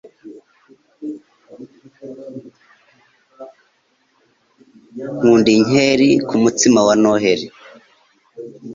[5.13, 7.47] Nkunda inkeri kumutsima wa Noheri.